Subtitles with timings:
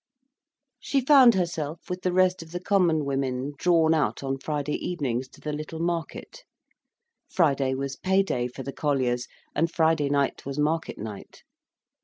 [0.79, 5.27] She found herself, with the rest of the common women, drawn out on Friday evenings
[5.27, 6.43] to the little market.
[7.29, 11.43] Friday was pay day for the colliers, and Friday night was market night.